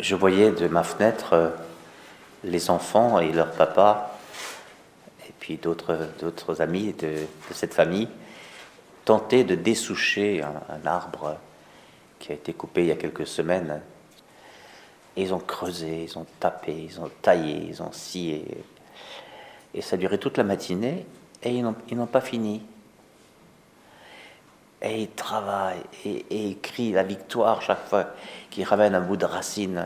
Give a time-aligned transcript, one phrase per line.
[0.00, 1.50] je voyais de ma fenêtre euh,
[2.44, 4.18] les enfants et leur papa,
[5.28, 7.14] et puis d'autres amis de,
[7.52, 8.08] cette famille,
[9.04, 11.36] tenter de dessoucher un, arbre
[12.18, 13.80] qui a été coupé il y a quelques semaines.
[15.16, 18.44] ils ont creusé, ils ont tapé, ils ont taillé, ils ont scié.
[19.74, 21.06] Et ça duré toute la matinée
[21.42, 22.62] et ils n'ont pas fini.
[24.82, 28.06] Et ils travaillent et, et ils la victoire chaque fois
[28.50, 29.84] qu'ils ramènent un bout de racine.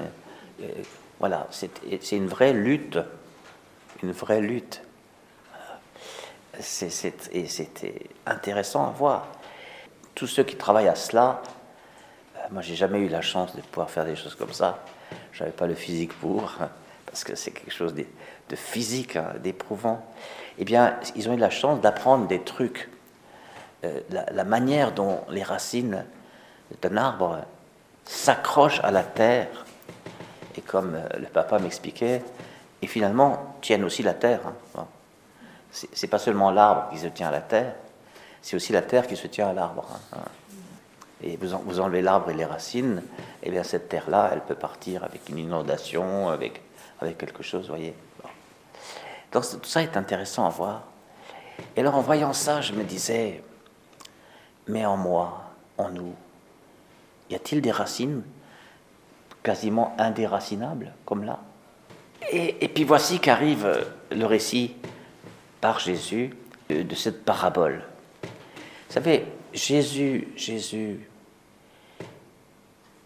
[1.19, 2.99] Voilà, c'est une vraie lutte,
[4.02, 4.83] une vraie lutte.
[7.33, 9.27] et c'était intéressant à voir.
[10.15, 11.43] Tous ceux qui travaillent à cela,
[12.37, 14.85] euh, moi j'ai jamais eu la chance de pouvoir faire des choses comme ça.
[15.33, 16.52] J'avais pas le physique pour,
[17.07, 18.05] parce que c'est quelque chose de,
[18.55, 20.05] physique, hein, d'éprouvant.
[20.59, 22.88] Eh bien, ils ont eu la chance d'apprendre des trucs.
[23.84, 26.05] Euh, la, manière dont les racines
[26.80, 27.41] d'un arbre
[28.05, 29.48] s'accrochent à la terre,
[30.57, 32.23] et comme euh, le papa m'expliquait,
[32.83, 34.40] et finalement tiennent aussi la terre.
[34.77, 34.87] Hein.
[35.73, 37.74] C'est pas seulement l'arbre qui se tient à la terre,
[38.43, 39.87] c'est aussi la terre qui se tient à l'arbre.
[40.12, 40.18] Hein.
[41.23, 43.02] Et vous, vous enlevez l'arbre et les racines,
[43.43, 46.62] et bien cette terre-là, elle peut partir avec une inondation, avec,
[47.01, 47.95] avec quelque chose, voyez.
[49.32, 50.82] Donc tout ça est intéressant à voir.
[51.77, 53.43] Et alors en voyant ça, je me disais,
[54.66, 56.15] mais en moi, en nous,
[57.30, 58.23] y a-t-il des racines
[59.43, 61.40] quasiment indéracinables, comme là?
[62.32, 64.75] Et, puis voici qu'arrive le récit
[65.60, 66.34] par Jésus
[66.71, 67.82] de, cette parabole.
[68.22, 71.06] Vous savez, Jésus, Jésus,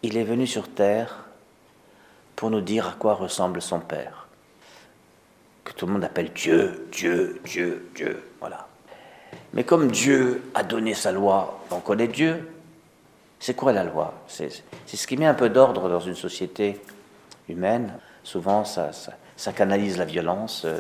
[0.03, 1.25] il est venu sur terre
[2.37, 4.29] pour nous dire à quoi ressemble son Père.
[5.65, 8.23] Que tout le monde appelle Dieu, Dieu, Dieu, Dieu.
[8.39, 8.68] Voilà.
[9.53, 12.49] Mais comme Dieu a donné sa loi, on connaît Dieu.
[13.41, 14.15] C'est quoi la loi?
[14.27, 14.51] C'est
[14.87, 16.81] ce qui met un peu d'ordre dans une société
[17.49, 17.95] humaine.
[18.25, 18.91] Souvent, ça,
[19.55, 20.79] canalise la violence, euh,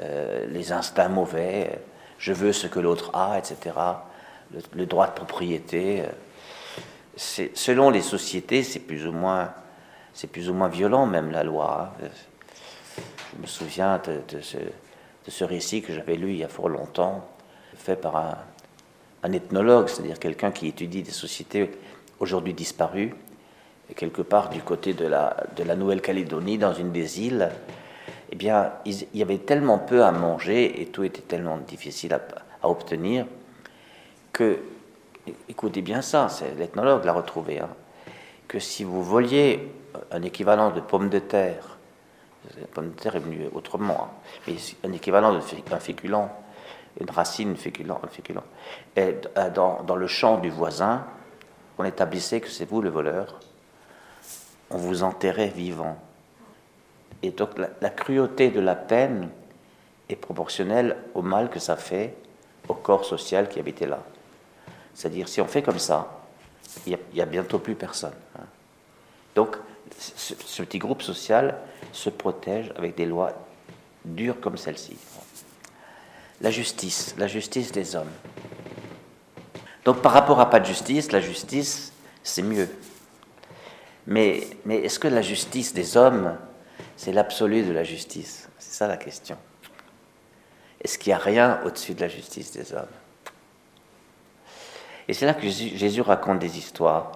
[0.00, 1.80] euh, les instincts mauvais,
[2.18, 3.74] je veux ce que l'autre a, etc.
[4.74, 6.02] Le, droit de propriété.
[6.02, 9.52] Euh, selon les sociétés, c'est plus ou moins,
[10.68, 11.94] violent même la loi.
[12.02, 12.08] Hein.
[13.34, 14.40] Je me souviens de
[15.28, 17.26] ce, récit que j'avais lu il y a fort longtemps,
[17.80, 18.16] fait par
[19.22, 21.70] un, ethnologue, c'est-à-dire quelqu'un qui étudie des sociétés
[22.20, 23.14] aujourd'hui disparues,
[23.90, 27.50] et quelque part du côté de la, Nouvelle-Calédonie, dans une des îles,
[28.30, 32.68] eh bien, il y avait tellement peu à manger et tout était tellement difficile à,
[32.68, 33.26] obtenir
[34.32, 34.58] que,
[35.48, 37.70] écoutez bien ça, c'est l'ethnologue l'a retrouvé, hein,
[38.46, 39.72] que si vous voliez
[40.10, 41.78] un équivalent de pomme de terre,
[42.60, 44.54] la pomme de terre est venue autrement, hein, mais
[44.84, 46.28] un équivalent d'un féculent,
[46.98, 48.42] une racine féculent, féculent
[48.96, 49.16] et
[49.54, 51.04] dans, dans le champ du voisin,
[51.78, 53.40] on établissait que c'est vous le voleur,
[54.70, 55.96] on vous enterrait vivant.
[57.22, 59.28] Et donc la, cruauté de la peine
[60.08, 62.14] est proportionnelle au mal que ça fait
[62.68, 64.02] au corps social qui habitait là.
[64.94, 66.20] C'est-à-dire, si on fait comme ça,
[66.86, 68.12] il n'y a, bientôt plus personne.
[68.38, 68.44] Hein.
[69.34, 69.56] Donc,
[69.98, 71.58] ce, petit groupe social
[71.92, 73.32] se protège avec des lois
[74.04, 74.96] dures comme celle-ci.
[76.40, 78.10] La justice, la justice des hommes.
[79.84, 81.92] Donc, par rapport à pas de justice, la justice,
[82.22, 82.68] c'est mieux.
[84.06, 86.36] Mais, mais est-ce que la justice des hommes,
[86.96, 88.48] c'est l'absolu de la justice?
[88.58, 89.36] C'est ça la question.
[90.82, 92.86] Est-ce qu'il n'y a rien au-dessus de la justice des hommes?
[95.08, 97.12] Et c'est là que Jésus, raconte des histoires.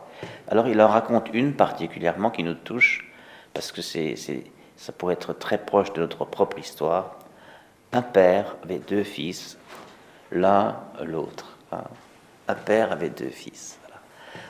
[0.49, 3.11] Alors il en raconte une particulièrement qui nous touche,
[3.53, 4.15] parce que c'est,
[4.77, 7.19] ça pourrait être très proche de notre propre histoire.
[7.95, 9.57] Un père avait deux fils,
[10.33, 11.57] l'un l'autre.
[11.73, 11.85] Hein.
[12.49, 13.79] Un père avait deux fils.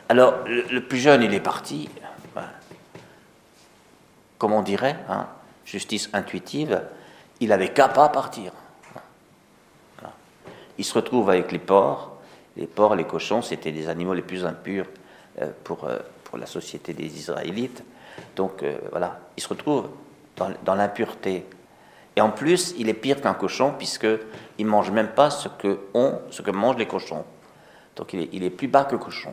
[0.08, 1.88] Alors le, plus jeune, il est parti.
[4.38, 5.28] Comme on dirait, hein,
[5.64, 6.82] justice intuitive,
[7.40, 8.52] il avait qu'à pas partir.
[10.78, 12.12] Il se retrouve avec les porcs.
[12.56, 14.86] Les porcs, les cochons, c'était les animaux les plus impurs
[15.40, 17.84] euh, pour, euh, pour la société des Israélites.
[18.36, 19.88] Donc euh, voilà, il se retrouve
[20.36, 21.46] dans, l'impureté.
[22.16, 24.18] Et en plus, il est pire qu'un cochon puisqu'il
[24.66, 27.24] ne mange même pas ce que, ont, ce que mangent les cochons.
[27.96, 29.32] Donc il est, plus bas que cochon.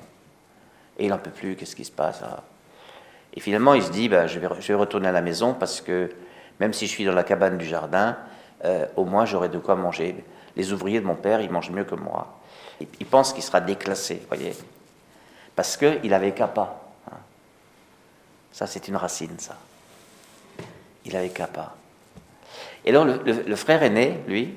[0.98, 2.44] Et il n'en peut plus, qu'est-ce qui se passe ah.
[3.34, 5.80] Et finalement, il se dit, bah, je, vais, je vais retourner à la maison parce
[5.82, 6.10] que
[6.60, 8.18] même si je suis dans la cabane du jardin,
[8.66, 10.24] euh, au moins j'aurai de quoi manger.
[10.56, 12.40] Les ouvriers de mon père, ils mangent mieux que moi.
[13.00, 14.54] Il pense qu'il sera déclassé, voyez.
[15.56, 16.82] Parce qu'il avait capa.
[17.10, 17.18] Hein.
[18.52, 19.56] Ça, c'est une racine, ça.
[21.06, 21.76] Il avait capa.
[22.86, 24.56] Et alors, le, frère aîné, lui,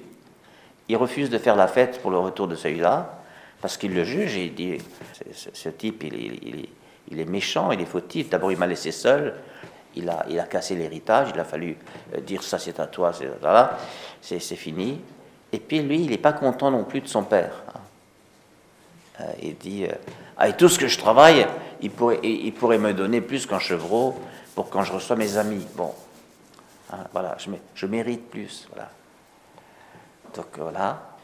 [0.88, 3.20] il refuse de faire la fête pour le retour de celui-là,
[3.60, 4.78] parce qu'il le juge et il dit
[5.32, 8.30] ce, type, il, est méchant, il est fautif.
[8.30, 9.34] D'abord, il m'a laissé seul,
[9.94, 11.76] il a, il a cassé l'héritage, il a fallu
[12.14, 13.78] euh, dire ça c'est à toi, c'est là,
[14.20, 15.00] c'est fini.
[15.52, 17.62] Et puis lui, il n'est pas content non plus de son père.
[17.68, 17.80] Hein.
[19.20, 19.92] Euh, il dit, euh,
[20.36, 21.46] avec tout ce que je travaille,
[21.80, 24.18] il pourrait, il pourrait me donner plus qu'un chevreau
[24.54, 25.64] pour quand je reçois mes amis.
[25.76, 25.92] Bon,
[26.92, 28.66] hein, voilà, je, je, mérite plus.
[28.72, 28.90] Voilà.
[30.34, 31.14] Donc voilà.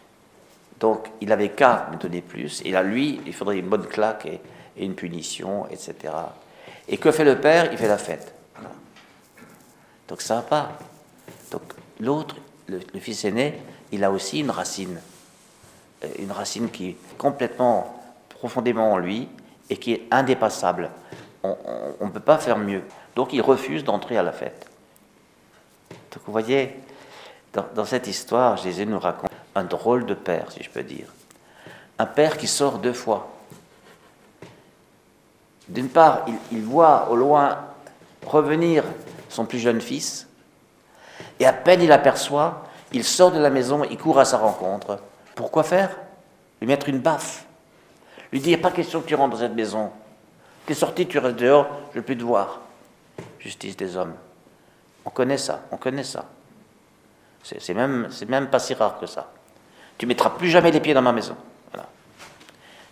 [0.78, 2.62] Donc il avait qu'à me donner plus.
[2.64, 4.40] Et là, lui, il faudrait une bonne claque et,
[4.76, 6.14] une punition, etc.
[6.88, 7.70] Et que fait le père?
[7.70, 8.34] Il fait la fête.
[10.08, 10.72] Donc ça va pas.
[11.50, 11.62] Donc
[11.98, 12.36] l'autre,
[12.66, 13.60] le, fils aîné,
[13.92, 14.98] il a aussi une racine.
[16.04, 19.28] Euh, une racine qui est complètement, profondément en lui
[19.68, 20.90] et qui est indépassable.
[21.42, 21.56] On
[22.00, 22.82] ne peut pas faire mieux.
[23.16, 24.69] Donc il refuse d'entrer à la fête.
[26.12, 26.80] Donc vous voyez,
[27.52, 31.06] dans, cette histoire, Jésus nous raconte un drôle de père, si je peux dire.
[31.98, 33.30] Un père qui sort deux fois.
[35.68, 37.58] D'une part, il, voit au loin
[38.26, 38.84] revenir
[39.28, 40.28] son plus jeune fils,
[41.38, 44.98] et à peine il aperçoit, il sort de la maison, il court à sa rencontre.
[45.34, 45.96] Pourquoi faire?
[46.60, 47.46] Lui mettre une baffe.
[48.32, 49.90] Lui dire, pas question que tu rentres dans cette maison.
[50.66, 52.60] Tu es sorti, tu restes dehors, je ne veux plus te voir.
[53.38, 54.14] Justice des hommes.
[55.04, 56.26] On connaît ça, on connaît ça.
[57.42, 59.30] C'est même, pas si rare que ça.
[59.98, 61.36] Tu mettras plus jamais les pieds dans ma maison.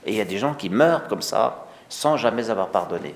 [0.04, 3.14] Et il y a des gens qui meurent comme ça, sans jamais avoir pardonné.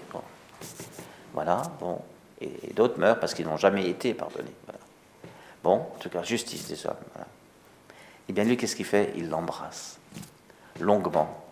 [1.32, 2.00] Voilà, bon.
[2.40, 4.52] Et, d'autres meurent parce qu'ils n'ont jamais été pardonnés.
[5.62, 6.96] Bon, en tout cas, justice des hommes.
[7.18, 7.22] Et
[8.28, 9.12] eh bien lui, qu'est-ce qu'il fait?
[9.16, 9.98] Il l'embrasse,
[10.80, 11.42] longuement.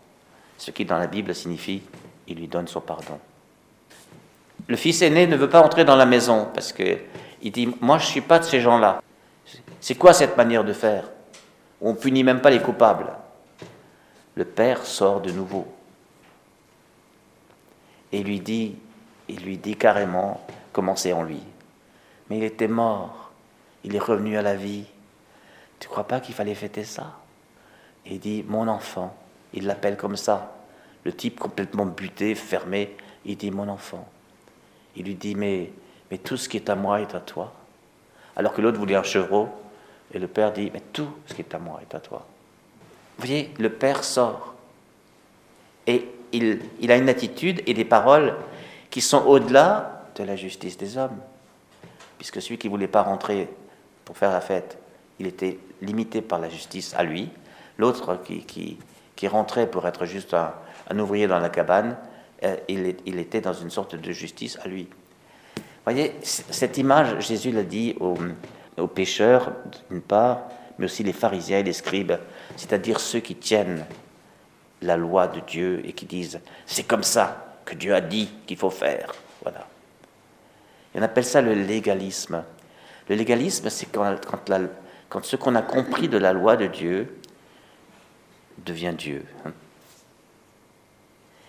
[0.59, 1.83] Ce qui dans la Bible signifie,
[2.29, 3.19] il lui donne son pardon.
[4.67, 6.99] Le fils aîné ne veut pas entrer dans la maison parce que
[7.43, 9.03] il dit, moi je ne suis pas de ces gens-là.
[9.81, 11.09] C'est quoi cette manière de faire?
[11.81, 13.11] On punit même pas les coupables.
[14.35, 15.67] Le père sort de nouveau
[18.13, 18.77] et lui dit,
[19.29, 20.41] il lui dit carrément
[20.73, 21.41] comment c'est en lui.
[22.29, 23.31] Mais il était mort,
[23.85, 24.85] il est revenu à la vie.
[25.79, 27.19] Tu crois pas qu'il fallait fêter ça?
[28.07, 29.15] Et il dit, mon enfant,
[29.53, 30.55] il l'appelle comme ça.
[31.05, 34.07] Le type complètement buté, fermé, il dit, mon enfant.
[34.97, 35.73] Il lui dit, mais,
[36.11, 37.53] mais tout ce qui est à moi est à toi.
[38.37, 39.49] Alors que l'autre voulait un chevreau,
[40.13, 42.27] et le père dit, mais tout ce qui est à moi est à toi.
[43.19, 44.55] Vous voyez, le père sort.
[45.87, 48.35] Et il, a une attitude et des paroles
[48.91, 51.19] qui sont au-delà de la justice des hommes.
[52.19, 53.49] Puisque celui qui ne voulait pas rentrer
[54.05, 54.79] pour faire la fête,
[55.19, 57.31] il était limité par la justice à lui.
[57.79, 58.79] L'autre qui,
[59.29, 61.97] rentrait pour être juste un, ouvrier dans la cabane,
[62.43, 64.89] euh, il, était dans une sorte de justice à lui.
[65.85, 69.53] Voyez, cette image, Jésus l'a dit aux, pécheurs,
[69.91, 70.43] d'une part,
[70.79, 72.15] mais aussi les pharisiens et les scribes,
[72.57, 73.85] c'est-à-dire ceux qui tiennent
[74.83, 78.57] la loi de Dieu et qui disent c'est comme ça que Dieu a dit qu'il
[78.57, 79.13] faut faire.
[79.43, 79.67] Voilà.
[80.95, 82.45] on appelle ça le légalisme.
[83.09, 84.17] Le légalisme, c'est quand,
[85.09, 87.19] quand, ce qu'on a compris de la loi de Dieu
[88.65, 89.25] devient Dieu.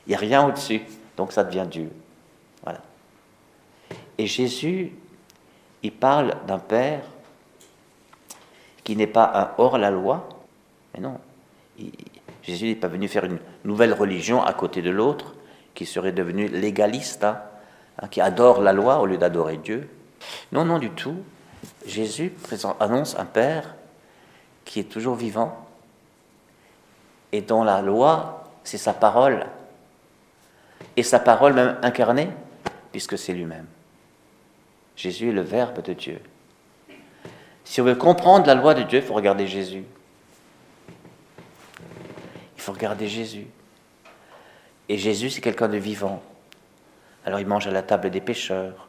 [0.06, 0.81] Il n'y a rien au-dessus,
[1.16, 1.92] donc ça devient Dieu.
[4.21, 4.91] Et Jésus,
[5.81, 7.01] il parle d'un Père
[8.83, 10.29] qui n'est pas un hors-la-loi,
[10.94, 11.19] mais non.
[12.44, 15.33] Jésus n'est pas venu faire une nouvelle religion à côté de l'autre,
[15.73, 17.41] qui serait devenu légaliste, hein,
[17.97, 19.89] hein, qui adore la loi au lieu d'adorer Dieu.
[20.51, 21.18] Non, non du tout.
[21.87, 22.31] Jésus
[22.80, 23.73] annonce un Père
[24.66, 25.66] qui est toujours vivant
[27.31, 29.47] et dont la loi, c'est sa parole.
[30.95, 32.30] Et sa parole même incarnée,
[32.92, 33.66] puisque c'est lui-même.
[35.02, 36.20] Jésus est le Verbe de Dieu.
[37.64, 39.84] Si on veut comprendre la loi de Dieu, il faut regarder Jésus.
[42.56, 43.48] Il faut regarder Jésus.
[44.90, 46.22] Et Jésus, c'est quelqu'un de vivant.
[47.26, 48.88] Alors il mange à la table des pécheurs.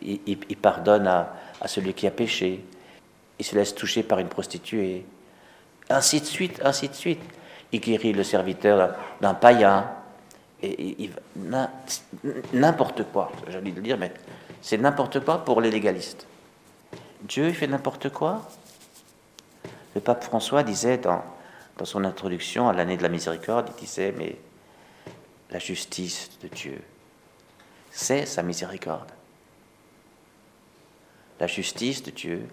[0.00, 1.34] Il, pardonne à,
[1.66, 2.64] celui qui a péché.
[3.38, 5.04] Il se laisse toucher par une prostituée.
[5.90, 7.20] Ainsi de suite, ainsi de suite.
[7.72, 9.90] Il guérit le serviteur d'un païen.
[10.62, 11.10] Et,
[12.52, 14.12] n'importe quoi, j'ai envie de le dire, mais
[14.60, 16.26] c'est n'importe quoi pour les légalistes.
[17.22, 18.48] Dieu fait n'importe quoi?
[19.94, 21.22] Le pape François disait dans,
[21.76, 24.36] dans son introduction à l'année de la miséricorde, il disait, mais
[25.50, 26.80] la justice de Dieu,
[27.90, 29.10] c'est sa miséricorde.
[31.40, 32.46] La justice de Dieu.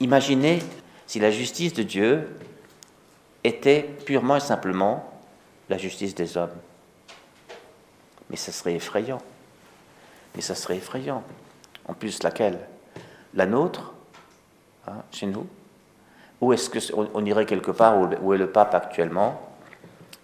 [0.00, 0.62] Imaginez
[1.06, 2.28] si la justice de Dieu
[3.42, 5.10] était purement et simplement
[5.68, 6.56] la justice des hommes.
[8.30, 9.20] Mais ça serait effrayant.
[10.34, 11.22] Mais ça serait effrayant.
[11.86, 12.58] En plus, laquelle?
[13.34, 13.92] La nôtre,
[14.86, 15.46] hein, chez nous?
[16.40, 19.40] Ou est-ce qu'on on irait quelque part où, est le pape actuellement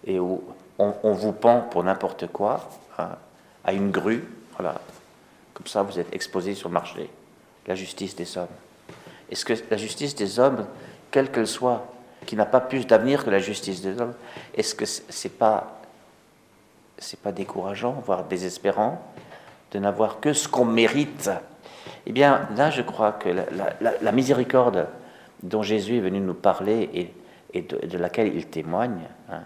[0.05, 0.43] et où
[0.77, 3.09] on, vous pend pour n'importe quoi hein,
[3.63, 4.23] à une grue?
[4.57, 4.79] Voilà.
[5.53, 7.09] Comme ça, vous êtes exposé sur le marché.
[7.67, 8.47] La justice des hommes.
[9.29, 10.65] Est-ce que la justice des hommes,
[11.11, 11.85] quelle qu'elle soit,
[12.25, 14.13] qui n'a pas plus d'avenir que la justice des hommes,
[14.55, 15.81] est-ce que c'est pas
[16.97, 19.01] c'est pas décourageant, voire désespérant,
[19.71, 21.29] de n'avoir que ce qu'on mérite
[22.05, 24.87] Eh bien, là, je crois que la, miséricorde
[25.43, 27.13] dont Jésus est venu nous parler
[27.53, 29.43] et, de, laquelle il témoigne, hein,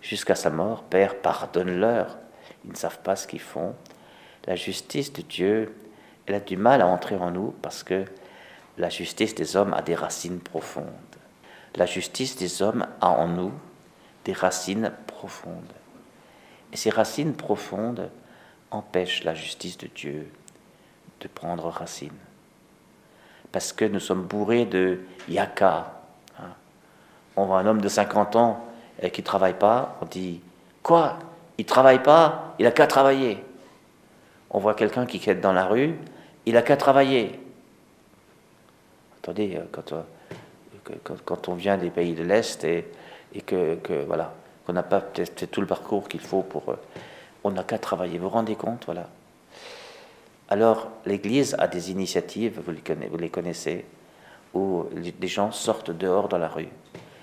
[0.00, 2.18] jusqu'à sa mort, Père, pardonne-leur,
[2.64, 3.74] ils ne savent pas ce qu'ils font.
[4.46, 5.74] La justice de Dieu,
[6.26, 8.04] elle a du mal à entrer en nous parce que
[8.78, 10.86] la justice des hommes a des racines profondes.
[11.74, 13.52] La justice des hommes a en nous
[14.24, 15.72] des racines profondes.
[16.72, 18.10] Et ces racines profondes
[18.70, 20.30] empêchent la justice de Dieu
[21.20, 22.12] de prendre racine.
[23.52, 25.92] Parce que nous sommes bourrés de yaka.
[26.38, 26.54] Hein.
[27.36, 28.64] On voit un homme de 50 ans
[29.02, 30.40] euh, qui ne travaille pas, on dit
[30.82, 31.18] Quoi?
[31.58, 32.54] Il ne travaille pas?
[32.58, 33.44] Il n'a qu'à travailler.
[34.50, 35.94] On voit quelqu'un qui quête dans la rue,
[36.46, 37.40] il n'a qu'à travailler.
[39.22, 40.02] Attendez, euh,
[40.90, 42.84] euh, quand, on vient des pays de l'Est et,
[43.46, 44.34] que, voilà,
[44.66, 46.76] qu'on n'a pas peut-être tout le parcours qu'il faut pour.
[47.44, 48.18] on n'a qu'à travailler.
[48.18, 49.08] Vous vous rendez compte, voilà.
[50.48, 52.72] Alors, l'Église a des initiatives, vous
[53.18, 53.86] les, connaissez,
[54.52, 56.68] où des gens sortent dehors dans la rue,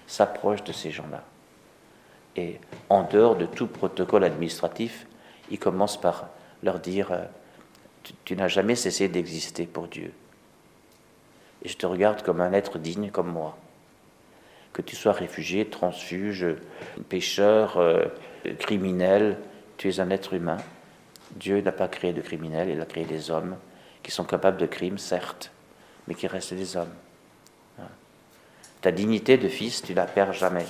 [0.07, 1.23] s'approchent de ces gens-là.
[2.35, 5.05] Et en dehors de tout protocole administratif,
[5.51, 6.29] ils commencent par
[6.63, 7.25] leur dire euh,
[8.25, 10.11] Tu, n'as jamais cessé d'exister pour Dieu.
[11.63, 13.57] Et je te regarde comme un être digne comme moi.
[14.73, 16.45] Que tu sois réfugié, transfuge,
[17.09, 18.05] pécheur, euh,
[18.59, 19.37] criminel,
[19.77, 20.57] tu es un être humain.
[21.35, 23.55] Dieu n'a pas créé de criminels, il a créé des hommes
[24.03, 25.51] qui sont capables de crimes, certes,
[26.07, 26.93] mais qui restent des hommes.
[27.79, 27.87] Hein.
[28.81, 30.65] Ta dignité de fils, tu la perds jamais.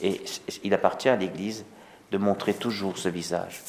[0.00, 0.20] Et
[0.62, 1.64] il appartient à l'Église
[2.10, 3.62] de montrer toujours ce visage.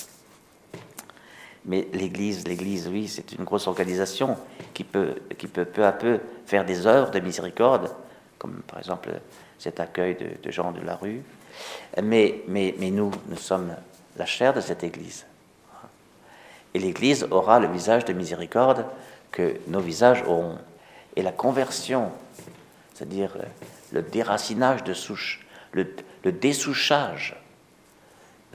[1.66, 4.38] Mais l'Église, l'Église, oui, c'est une grosse organisation
[4.74, 7.92] qui peut, qui peut peu à peu faire des œuvres de miséricorde,
[8.38, 9.10] comme par exemple
[9.60, 11.22] cet accueil de, gens de la rue.
[12.02, 13.76] Mais, mais, mais nous, nous sommes
[14.18, 15.26] la chair de cette Église.
[16.74, 18.86] Et l'Église aura le visage de miséricorde
[19.32, 20.58] que nos visages auront.
[21.16, 22.12] Et la conversion,
[22.94, 23.38] c'est-à-dire
[23.92, 27.36] le déracinage de souche, le, le dessouchage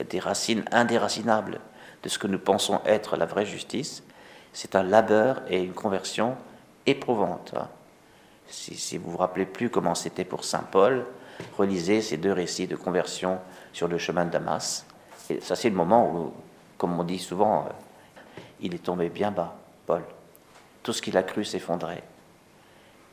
[0.09, 1.59] des racines indéracinables
[2.03, 4.03] de ce que nous pensons être la vraie justice,
[4.53, 6.35] c'est un labeur et une conversion
[6.85, 7.53] éprouvante.
[8.47, 11.05] Si, si vous vous rappelez plus comment c'était pour Saint Paul,
[11.57, 13.39] relisez ces deux récits de conversion
[13.73, 14.85] sur le chemin de Damas.
[15.29, 16.33] Et ça, c'est le moment où,
[16.77, 17.71] comme on dit souvent, euh,
[18.61, 20.03] il est tombé bien bas, Paul.
[20.83, 22.03] Tout ce qu'il a cru s'effondrait.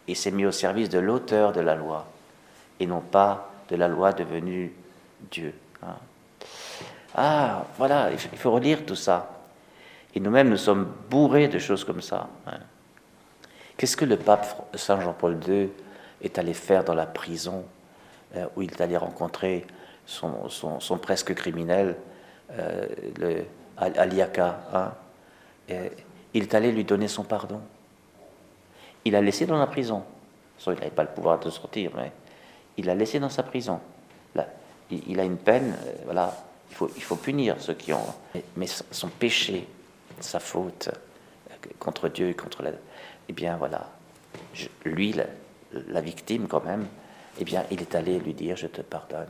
[0.08, 2.06] Et s'est mis au service de l'auteur de la loi,
[2.80, 4.72] et non pas de la loi devenue
[5.30, 5.54] Dieu.
[5.82, 5.96] Hein.
[7.14, 9.42] Ah, voilà, il faut relire tout ça.
[10.14, 12.28] Et nous-mêmes, nous sommes bourrés de choses comme ça.
[12.46, 12.58] Hein.
[13.82, 15.68] Qu'est-ce que le pape Saint Jean-Paul II
[16.22, 17.64] est allé faire dans la prison
[18.36, 19.66] euh, où il est allé rencontrer
[20.06, 21.96] son, son, presque criminel,
[22.52, 22.86] euh,
[23.18, 23.44] le,
[23.76, 24.92] Aliaka hein.
[26.32, 27.60] Il est allé lui donner son pardon.
[29.04, 30.04] Il l'a laissé dans la prison.
[30.64, 32.12] il n'avait pas le pouvoir de sortir, mais
[32.76, 33.80] il l'a laissé dans sa prison.
[34.36, 34.46] Là,
[34.92, 36.32] il, a une peine, euh, voilà,
[36.70, 38.14] il faut, il faut punir ceux qui ont.
[38.56, 39.66] Mais, son péché,
[40.20, 40.88] sa faute
[41.50, 42.70] euh, contre Dieu et contre la.
[43.28, 43.88] Eh bien, voilà,
[44.84, 45.14] lui,
[45.72, 46.86] la, victime quand même,
[47.38, 49.28] eh bien, il est allé lui dire Je te pardonne.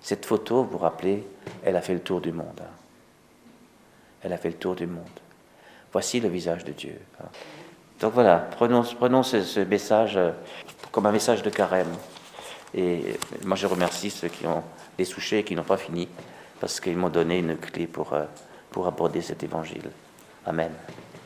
[0.00, 1.26] Cette photo, vous vous rappelez,
[1.64, 2.60] elle a fait le tour du monde.
[2.60, 2.70] Hein.
[4.22, 5.04] Elle a fait le tour du monde.
[5.92, 7.00] Voici le visage de Dieu.
[7.20, 7.26] Hein.
[8.00, 10.32] Donc voilà, prenons, ce, message euh,
[10.92, 11.92] comme un message de carême.
[12.74, 13.02] Et
[13.44, 14.62] moi, je remercie ceux qui ont
[14.98, 16.08] les souchés et qui n'ont pas fini,
[16.60, 18.24] parce qu'ils m'ont donné une clé pour, euh,
[18.70, 19.90] pour aborder cet évangile.
[20.44, 20.70] Amen.